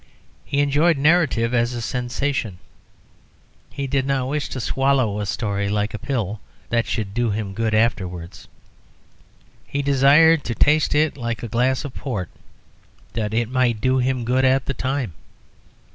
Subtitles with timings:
[0.43, 2.57] He enjoyed narrative as a sensation;
[3.69, 6.39] he did not wish to swallow a story like a pill,
[6.69, 8.47] that it should do him good afterwards.
[9.67, 12.29] He desired to taste it like a glass of port,
[13.13, 15.13] that it might do him good at the time.